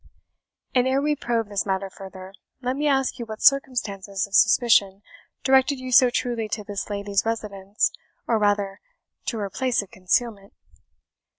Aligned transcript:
And 0.73 0.87
ere 0.87 0.99
we 0.99 1.15
probe 1.15 1.49
this 1.49 1.63
matter 1.63 1.87
further, 1.87 2.33
let 2.59 2.75
me 2.75 2.87
ask 2.87 3.19
you 3.19 3.25
what 3.27 3.39
circumstances 3.43 4.25
of 4.25 4.33
suspicion 4.33 5.03
directed 5.43 5.77
you 5.79 5.91
so 5.91 6.09
truly 6.09 6.49
to 6.49 6.63
this 6.63 6.89
lady's 6.89 7.21
residence, 7.23 7.91
or 8.27 8.39
rather 8.39 8.81
to 9.25 9.37
her 9.37 9.51
place 9.51 9.83
of 9.83 9.91
concealment?" 9.91 10.53